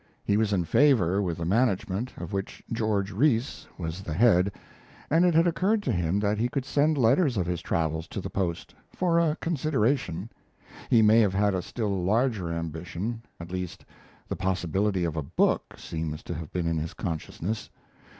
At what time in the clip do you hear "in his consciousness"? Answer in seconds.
16.65-17.69